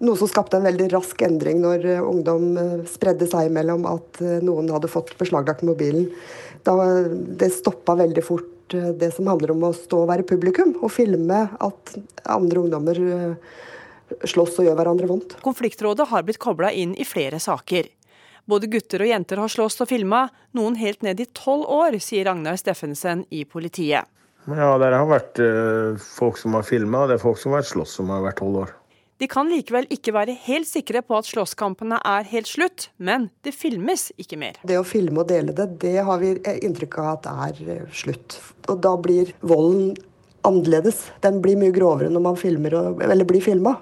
noe 0.00 0.16
som 0.16 0.28
skapte 0.28 0.56
en 0.56 0.64
veldig 0.64 0.86
rask 0.94 1.24
endring 1.24 1.64
når 1.64 1.88
eh, 1.88 2.04
ungdom 2.04 2.52
eh, 2.60 2.78
spredde 2.88 3.28
seg 3.32 3.48
imellom 3.48 3.88
at 3.88 4.20
noen 4.44 4.68
hadde 4.72 4.92
fått 4.92 5.16
beslaglagt 5.20 5.64
mobilen. 5.64 6.08
Da, 6.68 6.76
det 7.08 7.54
stoppa 7.56 7.96
veldig 7.96 8.24
fort 8.24 8.56
Eh, 8.74 8.90
det 8.96 9.10
som 9.14 9.26
handler 9.30 9.54
om 9.54 9.64
å 9.68 9.72
stå 9.76 10.04
og 10.04 10.10
være 10.10 10.26
publikum, 10.28 10.74
og 10.80 10.92
filme 10.94 11.46
at 11.60 11.94
andre 12.30 12.64
ungdommer 12.64 13.00
eh, 13.04 13.56
slåss 14.28 14.60
og 14.60 14.68
gjør 14.68 14.78
hverandre 14.78 15.08
vondt. 15.10 15.38
Konfliktrådet 15.44 16.08
har 16.10 16.26
blitt 16.26 16.40
kobla 16.42 16.72
inn 16.72 16.94
i 16.98 17.06
flere 17.06 17.40
saker. 17.42 17.88
Både 18.50 18.70
gutter 18.70 19.04
og 19.04 19.10
jenter 19.10 19.38
har 19.38 19.52
slåss 19.52 19.84
og 19.84 19.90
filma, 19.90 20.24
noen 20.56 20.78
helt 20.80 21.04
ned 21.06 21.20
i 21.22 21.28
tolv 21.36 21.68
år, 21.70 22.00
sier 22.02 22.26
Ragnar 22.26 22.58
Steffensen 22.58 23.22
i 23.30 23.44
politiet. 23.46 24.08
Ja, 24.48 24.72
det 24.80 24.88
har 24.96 25.06
vært 25.06 25.38
uh, 25.38 26.00
folk 26.00 26.40
som 26.40 26.56
har 26.56 26.64
filma, 26.66 27.04
og 27.04 27.10
det 27.10 27.18
er 27.18 27.22
folk 27.22 27.38
som 27.38 27.52
har 27.52 27.60
vært 27.60 27.70
slåss 27.70 27.98
som 28.00 28.10
har 28.10 28.24
vært 28.24 28.40
tolv 28.40 28.62
år. 28.64 28.72
De 29.20 29.28
kan 29.28 29.50
likevel 29.52 29.84
ikke 29.92 30.14
være 30.16 30.32
helt 30.46 30.64
sikre 30.64 31.02
på 31.04 31.18
at 31.18 31.26
slåsskampene 31.28 31.98
er 32.08 32.24
helt 32.30 32.48
slutt, 32.48 32.86
men 32.96 33.28
det 33.44 33.52
filmes 33.52 34.06
ikke 34.16 34.38
mer. 34.40 34.56
Det 34.64 34.78
å 34.80 34.86
filme 34.86 35.20
og 35.20 35.28
dele 35.28 35.52
det, 35.52 35.66
det 35.82 35.98
har 36.06 36.22
vi 36.22 36.30
inntrykk 36.64 36.96
av 37.02 37.10
at 37.10 37.28
er 37.28 37.60
eh, 37.66 37.82
slutt. 37.92 38.38
Og 38.72 38.80
da 38.80 38.94
blir 38.96 39.34
volden 39.44 39.92
annerledes. 40.48 41.02
Den 41.20 41.42
blir 41.44 41.60
mye 41.60 41.74
grovere 41.76 42.08
når 42.08 42.24
man 42.30 42.40
filmer, 42.40 42.78
eller 43.04 43.28
blir 43.28 43.44
filma. 43.44 43.76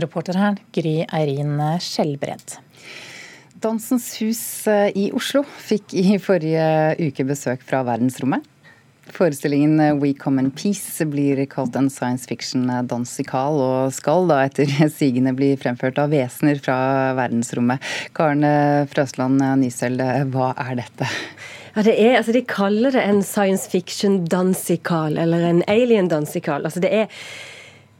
Reporter 0.00 0.38
her, 0.40 0.56
Gry 0.72 1.02
Eirin 1.04 1.58
Skjelbred. 1.84 2.56
Dansens 3.60 4.14
Hus 4.22 4.40
eh, 4.72 4.88
i 4.96 5.10
Oslo 5.12 5.44
fikk 5.44 5.92
i 6.00 6.16
forrige 6.16 6.64
uke 7.10 7.28
besøk 7.28 7.66
fra 7.66 7.82
verdensrommet. 7.84 8.46
Forestillingen 9.14 9.80
eh, 9.80 9.94
We 9.94 10.12
Come 10.14 10.40
in 10.42 10.50
Peace 10.50 11.04
blir 11.06 11.40
kalt 11.50 11.76
en 11.76 11.90
science 11.90 12.28
fiction-dansikal, 12.28 13.58
eh, 13.58 13.66
og 13.66 13.94
skal 13.94 14.28
da 14.30 14.40
etter 14.46 14.70
sigende 14.98 15.34
bli 15.36 15.52
fremført 15.60 16.00
av 16.02 16.12
vesener 16.14 16.60
fra 16.62 16.78
verdensrommet. 17.18 17.84
Karen 18.16 18.44
eh, 18.46 20.24
hva 20.30 20.50
er 20.56 20.80
dette? 20.80 21.10
Ja, 21.74 21.84
det 21.86 21.94
er, 21.94 22.16
altså 22.18 22.34
De 22.34 22.42
kaller 22.46 22.96
det 22.96 23.04
en 23.06 23.22
science 23.22 23.70
fiction-dansikal, 23.70 25.18
eller 25.18 25.46
en 25.52 25.62
alien-dansikal. 25.70 26.64
Altså 26.66 26.82
det 26.82 26.92
er, 27.02 27.22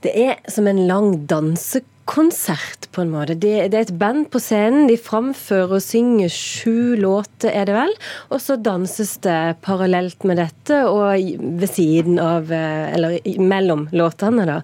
det 0.05 0.17
er 0.17 0.39
som 0.51 0.67
en 0.71 0.87
lang 0.91 1.15
dansekal 1.31 1.89
konsert, 2.11 2.89
på 2.91 3.05
en 3.05 3.13
måte. 3.13 3.37
Det, 3.39 3.69
det, 3.71 3.77
er 3.79 3.87
et 3.87 3.99
band 4.01 4.27
på 4.33 4.41
scenen. 4.43 4.89
De 4.91 4.97
framfører 4.99 5.77
og 5.77 5.85
synger 5.85 6.33
sju 6.33 6.97
låter, 6.99 7.53
er 7.55 7.69
det 7.69 7.77
vel. 7.77 7.93
Og 8.35 8.43
så 8.43 8.57
danses 8.59 9.13
det 9.23 9.61
parallelt 9.63 10.27
med 10.27 10.41
dette, 10.41 10.81
og 10.91 11.15
ved 11.61 11.71
siden 11.71 12.19
av 12.23 12.51
eh, 12.51 12.91
Eller 12.91 13.39
mellom 13.39 13.87
låtene, 13.95 14.47
da. 14.49 14.59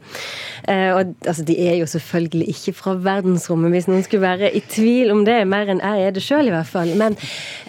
Eh, 0.66 0.90
og 0.96 1.14
altså, 1.28 1.44
de 1.46 1.58
er 1.68 1.76
jo 1.78 1.88
selvfølgelig 1.90 2.48
ikke 2.50 2.74
fra 2.80 2.96
verdensrommet, 3.06 3.70
hvis 3.74 3.86
noen 3.90 4.02
skulle 4.06 4.26
være 4.26 4.50
i 4.50 4.62
tvil 4.66 5.14
om 5.14 5.22
det. 5.28 5.38
Mer 5.46 5.70
enn 5.70 5.84
jeg 5.84 6.08
er 6.08 6.16
det 6.16 6.24
sjøl, 6.26 6.50
i 6.50 6.54
hvert 6.54 6.70
fall. 6.70 6.94
Men 6.98 7.18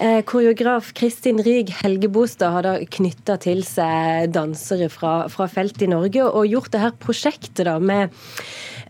eh, 0.01 0.23
koreograf 0.25 0.89
Kristin 0.97 1.43
Ryg 1.45 1.75
Helgebostad 1.83 2.55
har 2.55 2.65
da 2.65 2.77
knytta 2.97 3.37
til 3.45 3.61
seg 3.67 4.31
dansere 4.33 4.89
fra, 4.93 5.19
fra 5.33 5.49
feltet 5.51 5.85
i 5.85 5.91
Norge, 5.93 6.25
og 6.25 6.49
gjort 6.49 6.73
det 6.73 6.81
her 6.81 6.97
prosjektet 6.97 7.67
da 7.69 7.77
med 7.77 8.09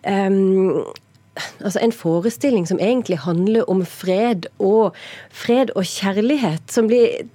um, 0.08 0.94
altså 1.63 1.82
en 1.82 1.94
forestilling 1.96 2.67
som 2.70 2.79
egentlig 2.84 3.20
handler 3.24 3.67
om 3.70 3.84
fred 3.86 4.48
og, 4.60 4.96
fred 5.34 5.72
og 5.75 5.86
kjærlighet. 5.88 6.63
Som 6.72 6.89
blir, 6.89 7.27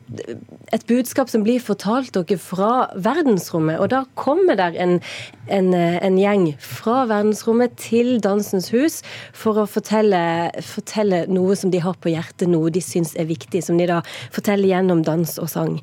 et 0.72 0.86
budskap 0.88 1.30
som 1.32 1.44
blir 1.44 1.62
fortalt 1.62 2.14
dere 2.16 2.38
fra 2.40 2.72
verdensrommet. 2.94 3.80
Og 3.80 3.90
da 3.92 4.02
kommer 4.18 4.56
der 4.58 4.76
en, 4.80 4.98
en, 5.48 5.72
en, 5.74 6.18
gjeng 6.20 6.46
fra 6.62 7.02
verdensrommet 7.10 7.76
til 7.80 8.18
Dansens 8.22 8.70
Hus 8.72 9.00
for 9.36 9.60
å 9.60 9.66
fortelle, 9.70 10.50
fortelle, 10.66 11.24
noe 11.32 11.56
som 11.58 11.72
de 11.72 11.82
har 11.82 11.96
på 12.00 12.12
hjertet, 12.12 12.48
noe 12.50 12.72
de 12.72 12.82
syns 12.84 13.14
er 13.18 13.28
viktig, 13.30 13.62
som 13.64 13.80
de 13.80 13.88
da 13.90 14.00
forteller 14.32 14.72
gjennom 14.72 15.02
dans 15.06 15.36
og 15.42 15.50
sang. 15.50 15.78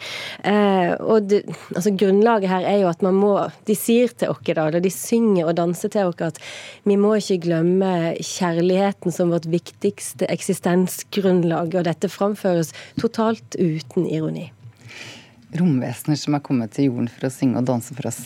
Eh, 0.48 0.94
og 1.00 1.30
det, 1.30 1.44
altså 1.76 1.94
Grunnlaget 2.00 2.52
her 2.52 2.68
er 2.70 2.82
jo 2.84 2.90
at 2.92 3.02
man 3.06 3.18
må 3.20 3.32
De 3.68 3.76
sier 3.78 4.12
til 4.18 4.32
oss 4.32 4.42
da, 4.46 4.66
eller 4.68 4.82
de 4.84 4.92
synger 4.94 5.50
og 5.50 5.58
danser 5.58 5.92
til 5.94 6.10
oss 6.10 6.22
at 6.24 6.40
vi 6.88 6.96
må 7.00 7.14
ikke 7.20 7.40
glemme 7.46 8.09
kjærligheten 8.18 9.14
som 9.14 9.34
vårt 9.34 9.48
viktigste 9.50 10.30
eksistensgrunnlag, 10.32 11.76
og 11.76 11.86
dette 11.88 12.10
framføres 12.12 12.74
totalt 13.00 13.58
uten 13.60 14.08
ironi. 14.10 14.50
Romvesener 15.60 16.18
som 16.20 16.38
er 16.38 16.44
kommet 16.46 16.76
til 16.76 16.90
jorden 16.90 17.10
for 17.10 17.28
å 17.28 17.34
synge 17.34 17.62
og 17.62 17.70
danse 17.70 17.96
for 17.98 18.10
oss, 18.10 18.22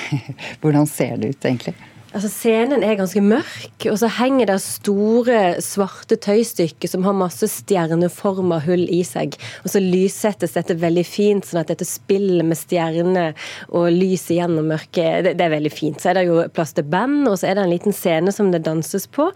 hvordan 0.62 0.88
ser 0.88 1.18
det 1.20 1.34
ut 1.34 1.50
egentlig? 1.50 1.76
Altså 2.14 2.28
Scenen 2.30 2.84
er 2.86 2.94
ganske 2.94 3.18
mørk, 3.18 3.88
og 3.90 3.96
så 3.98 4.06
henger 4.20 4.46
det 4.46 4.60
store, 4.62 5.38
svarte 5.64 6.14
tøystykker 6.22 6.86
som 6.92 7.02
har 7.02 7.16
masse 7.18 7.48
stjerneforma 7.50 8.60
hull 8.62 8.84
i 8.86 9.00
seg. 9.06 9.34
Og 9.64 9.72
så 9.72 9.82
lyssettes 9.82 10.54
dette 10.54 10.76
veldig 10.78 11.02
fint, 11.08 11.48
sånn 11.48 11.64
at 11.64 11.72
dette 11.72 11.88
spillet 11.88 12.46
med 12.46 12.60
stjerner 12.60 13.34
og 13.66 13.88
lys 13.90 14.28
gjennom 14.30 14.70
mørket, 14.70 15.26
det, 15.26 15.32
det, 15.40 15.48
er 15.48 15.56
veldig 15.56 15.74
fint. 15.74 15.98
Så 15.98 16.12
er 16.12 16.20
det 16.20 16.24
jo 16.28 16.38
plass 16.54 16.76
til 16.78 16.86
band, 16.86 17.26
og 17.26 17.34
så 17.40 17.50
er 17.50 17.58
det 17.58 17.66
en 17.66 17.74
liten 17.74 17.98
scene 17.98 18.34
som 18.36 18.54
det 18.54 18.62
danses 18.68 19.08
på. 19.10 19.32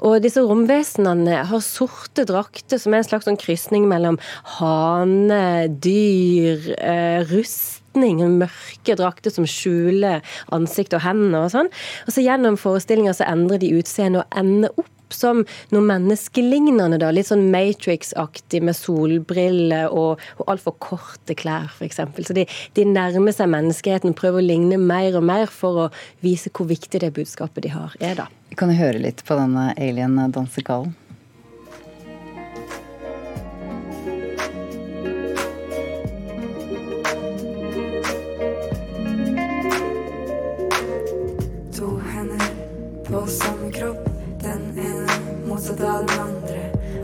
Og 0.00 0.16
disse 0.24 0.40
romvesenene 0.40 1.44
har 1.52 1.64
sorte 1.66 2.24
drakter 2.32 2.80
som 2.80 2.96
er 2.96 3.04
en 3.04 3.10
slags 3.10 3.28
sånn 3.28 3.40
krysning 3.40 3.84
mellom 3.92 4.16
hane, 4.56 5.68
dyr, 5.84 6.64
eh, 6.80 7.28
rust 7.28 7.81
retning, 7.92 8.22
mørke 8.38 8.96
drakter 8.96 9.30
som 9.30 9.46
skjuler 9.46 10.22
ansikt 10.52 10.94
og 10.94 11.04
hender 11.04 11.46
og 11.46 11.52
sånn. 11.52 11.70
Og 12.06 12.12
så 12.12 12.24
gjennom 12.24 12.56
forestillinga 12.56 13.14
så 13.14 13.28
endrer 13.28 13.60
de 13.60 13.74
utseende 13.78 14.22
og 14.22 14.38
ender 14.38 14.72
opp 14.76 14.88
som 15.12 15.42
noe 15.70 15.84
menneskelignende. 15.84 16.96
da, 16.98 17.10
Litt 17.12 17.28
sånn 17.28 17.50
Matrix-aktig 17.52 18.62
med 18.64 18.74
solbriller 18.74 19.92
og, 19.92 20.22
og 20.38 20.48
altfor 20.48 20.76
korte 20.80 21.36
klær, 21.36 21.68
f.eks. 21.68 22.00
Så 22.24 22.32
de, 22.32 22.46
de, 22.72 22.86
nærmer 22.88 23.36
seg 23.36 23.52
menneskeheten, 23.52 24.16
prøver 24.16 24.40
å 24.40 24.46
ligne 24.46 24.80
mer 24.80 25.18
og 25.20 25.26
mer 25.28 25.52
for 25.52 25.84
å 25.84 25.90
vise 26.24 26.48
hvor 26.48 26.70
viktig 26.70 27.04
det 27.04 27.12
budskapet 27.12 27.66
de 27.66 27.74
har, 27.74 27.92
er. 28.00 28.16
da. 28.22 28.30
Kan 28.56 28.72
du 28.72 28.76
høre 28.76 29.04
litt 29.04 29.20
på 29.28 29.36
denne 29.36 29.74
alien-dansekallen? 29.76 30.96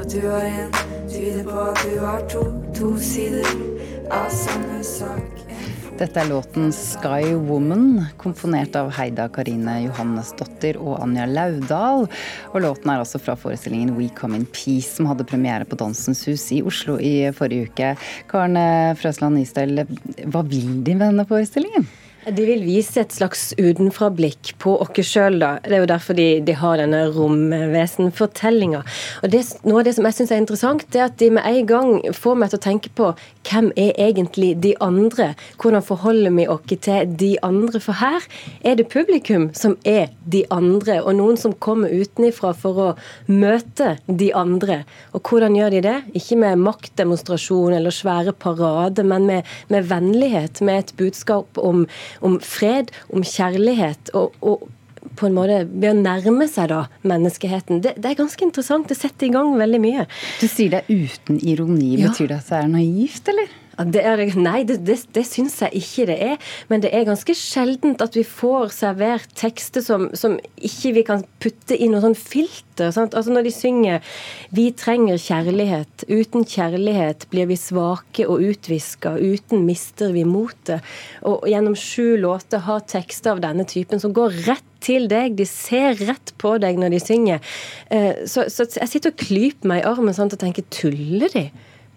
At 0.08 0.14
du 0.14 0.24
har 0.24 0.40
én, 0.40 0.70
tyder 1.04 1.42
på 1.44 1.64
at 1.68 1.80
du 1.84 1.98
har 2.00 2.22
to, 2.32 2.40
to 2.72 2.86
sider 2.96 3.44
av 4.08 4.30
samme 4.32 4.78
sak. 4.80 5.42
Dette 6.00 6.22
er 6.22 6.30
låten 6.30 6.70
'Sky 6.72 7.34
Woman', 7.36 8.06
komponert 8.16 8.78
av 8.80 8.88
Heida 8.96 9.28
Karine 9.28 9.74
Johannesdottir 9.82 10.80
og 10.80 11.02
Anja 11.04 11.28
Laudal. 11.28 12.08
Og 12.54 12.58
låten 12.64 12.88
er 12.88 13.04
altså 13.04 13.20
fra 13.20 13.36
forestillingen 13.36 13.98
'We 13.98 14.08
Come 14.16 14.40
In 14.40 14.48
Peace', 14.48 14.96
som 14.96 15.12
hadde 15.12 15.28
premiere 15.28 15.68
på 15.68 15.76
Dansens 15.76 16.24
Hus 16.24 16.48
i 16.56 16.62
Oslo 16.62 16.96
i 16.96 17.28
forrige 17.28 17.68
uke. 17.68 17.94
Karen 18.32 18.56
Frøsland 18.96 19.36
Nystøl, 19.36 19.84
hva 20.24 20.40
vil 20.40 20.84
de 20.88 20.94
med 20.94 21.04
denne 21.04 21.28
forestillingen? 21.28 21.84
De 22.34 22.44
vil 22.44 22.60
vise 22.66 23.00
et 23.00 23.14
slags 23.14 23.52
utenfra-blikk 23.56 24.52
på 24.60 24.74
oss 24.82 24.98
sjøl, 25.06 25.38
da. 25.40 25.54
Det 25.64 25.76
er 25.76 25.82
jo 25.84 25.88
derfor 25.88 26.16
de, 26.18 26.26
de 26.44 26.54
har 26.58 26.80
denne 26.80 27.04
romvesenfortellinga. 27.14 28.82
Og 29.24 29.36
noe 29.68 29.80
av 29.80 29.86
det 29.86 29.94
som 29.96 30.08
jeg 30.08 30.16
syns 30.18 30.32
er 30.34 30.42
interessant, 30.42 30.84
det 30.92 31.00
er 31.00 31.06
at 31.08 31.18
de 31.20 31.30
med 31.38 31.46
en 31.48 31.68
gang 31.68 31.92
får 32.16 32.38
meg 32.40 32.52
til 32.52 32.60
å 32.60 32.64
tenke 32.66 32.92
på 32.98 33.12
hvem 33.48 33.70
er 33.80 33.94
egentlig 33.96 34.50
de 34.60 34.74
andre? 34.84 35.30
Hvordan 35.60 35.84
forholder 35.84 36.34
vi 36.36 36.44
oss 36.52 36.66
til 36.84 37.14
de 37.20 37.30
andre? 37.46 37.80
For 37.80 37.96
her 37.96 38.24
er 38.66 38.76
det 38.76 38.90
publikum 38.92 39.48
som 39.56 39.78
er 39.88 40.10
de 40.28 40.42
andre, 40.52 40.98
og 41.00 41.16
noen 41.16 41.38
som 41.40 41.56
kommer 41.56 41.92
utenifra 41.92 42.52
for 42.56 42.82
å 42.82 42.88
møte 43.30 43.94
de 44.06 44.30
andre. 44.36 44.82
Og 45.16 45.24
hvordan 45.24 45.56
gjør 45.56 45.76
de 45.76 45.84
det? 45.86 45.96
Ikke 46.18 46.36
med 46.40 46.60
maktdemonstrasjon 46.60 47.78
eller 47.78 47.94
svære 47.94 48.36
parader, 48.36 49.06
men 49.06 49.28
med, 49.30 49.48
med 49.72 49.88
vennlighet, 49.88 50.60
med 50.60 50.84
et 50.84 50.94
budskap 51.00 51.60
om 51.62 51.86
om 52.24 52.38
fred, 52.44 52.92
om 53.12 53.24
kjærlighet. 53.26 54.14
og, 54.14 54.34
og 54.40 54.66
på 55.18 55.28
en 55.28 55.36
måte 55.36 55.62
ved 55.68 55.90
å 55.92 55.96
nærme 55.98 56.46
seg 56.50 56.70
da 56.72 56.82
menneskeheten. 57.06 57.80
Det, 57.84 57.94
det, 57.98 58.10
er 58.10 58.18
ganske 58.18 58.44
interessant. 58.44 58.88
Det 58.90 58.98
setter 58.98 59.28
i 59.28 59.32
gang 59.34 59.54
veldig 59.58 59.80
mye. 59.82 60.04
Du 60.40 60.46
sier 60.50 60.76
det 60.76 60.84
uten 60.90 61.40
ironi. 61.40 61.94
Ja. 61.96 62.10
Betyr 62.10 62.32
det 62.32 62.40
at 62.42 62.52
det 62.52 62.60
er 62.60 62.70
naivt, 62.72 63.32
eller? 63.32 63.56
Det 63.78 64.02
er, 64.02 64.20
nei, 64.34 64.64
det, 64.66 64.80
det, 64.86 64.96
det 65.14 65.22
syns 65.28 65.60
jeg 65.62 65.78
ikke 65.78 66.06
det 66.10 66.16
er. 66.32 66.48
Men 66.70 66.82
det 66.82 66.90
er 66.94 67.06
ganske 67.06 67.34
sjeldent 67.38 68.02
at 68.02 68.16
vi 68.18 68.24
får 68.26 68.72
servert 68.74 69.30
tekster 69.38 69.84
som, 69.84 70.08
som 70.18 70.34
ikke 70.58 70.94
vi 70.96 71.04
kan 71.06 71.22
putte 71.42 71.78
i 71.78 71.86
noe 71.90 72.02
sånn 72.02 72.18
filter. 72.18 72.90
Sant? 72.94 73.14
Altså 73.14 73.34
Når 73.34 73.46
de 73.46 73.54
synger 73.54 74.02
'Vi 74.50 74.70
trenger 74.78 75.18
kjærlighet'. 75.18 76.06
Uten 76.08 76.44
kjærlighet 76.44 77.28
blir 77.30 77.46
vi 77.46 77.56
svake 77.56 78.26
og 78.26 78.42
utviska. 78.42 79.14
Uten 79.18 79.66
mister 79.66 80.12
vi 80.12 80.24
motet. 80.24 80.82
Og 81.22 81.46
gjennom 81.46 81.76
sju 81.78 82.16
låter 82.18 82.64
har 82.66 82.80
tekster 82.80 83.36
av 83.36 83.42
denne 83.42 83.66
typen 83.68 84.00
som 84.00 84.12
går 84.12 84.34
rett 84.46 84.64
til 84.80 85.08
deg, 85.10 85.36
de 85.38 85.46
ser 85.46 85.98
rett 86.06 86.32
på 86.38 86.54
deg 86.62 86.78
når 86.78 86.94
de 86.94 87.00
synger. 87.02 87.40
Eh, 87.90 88.24
så, 88.30 88.46
så 88.50 88.66
jeg 88.78 88.90
sitter 88.90 89.14
og 89.14 89.22
klyper 89.22 89.70
meg 89.70 89.82
i 89.82 89.88
armen 89.90 90.14
sant, 90.16 90.34
og 90.34 90.42
tenker 90.42 90.66
tuller 90.70 91.32
de? 91.34 91.48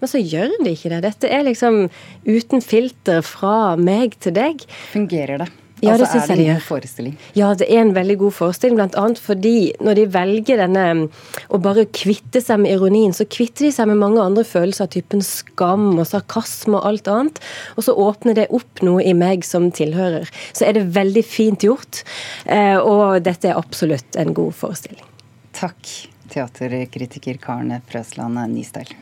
Men 0.01 0.11
så 0.11 0.21
gjør 0.21 0.57
de 0.65 0.75
ikke 0.75 0.91
det. 0.91 1.03
Dette 1.05 1.29
er 1.31 1.47
liksom 1.47 1.83
uten 2.27 2.63
filter 2.65 3.21
fra 3.25 3.75
meg 3.79 4.17
til 4.21 4.35
deg. 4.37 4.65
Fungerer 4.91 5.45
det? 5.45 5.51
Ja, 5.81 5.95
altså, 5.95 6.05
det 6.05 6.11
syns 6.11 6.29
er 6.29 6.37
det 6.37 6.43
en 6.45 6.57
god 6.59 6.65
forestilling? 6.67 7.13
Ja, 7.33 7.47
det 7.57 7.67
er 7.73 7.79
en 7.81 7.93
veldig 7.95 8.17
god 8.21 8.35
forestilling. 8.37 8.77
Blant 8.77 8.97
annet 9.01 9.21
fordi 9.21 9.71
når 9.81 9.97
de 9.97 10.05
velger 10.13 10.61
denne 10.61 10.85
å 11.49 11.59
bare 11.63 11.87
kvitte 11.89 12.41
seg 12.43 12.61
med 12.61 12.75
ironien, 12.75 13.15
så 13.17 13.25
kvitter 13.25 13.65
de 13.65 13.71
seg 13.73 13.89
med 13.89 13.97
mange 14.01 14.21
andre 14.21 14.45
følelser 14.45 14.85
av 14.85 14.93
typen 14.93 15.25
skam 15.25 15.87
og 15.95 16.05
sarkasme 16.11 16.77
og 16.77 16.85
alt 16.91 17.09
annet. 17.09 17.41
Og 17.77 17.87
så 17.87 17.97
åpner 17.97 18.37
det 18.37 18.49
opp 18.53 18.85
noe 18.85 19.01
i 19.01 19.15
meg 19.17 19.45
som 19.47 19.71
tilhører. 19.73 20.29
Så 20.53 20.69
er 20.69 20.77
det 20.77 20.91
veldig 20.93 21.25
fint 21.25 21.65
gjort. 21.65 22.03
Eh, 22.45 22.77
og 22.77 23.23
dette 23.25 23.49
er 23.49 23.57
absolutt 23.57 24.21
en 24.21 24.35
god 24.37 24.53
forestilling. 24.61 25.01
Takk, 25.57 25.81
teaterkritiker 26.29 27.41
Karen 27.41 27.73
Frøsland 27.89 28.37
Nystøl. 28.53 28.93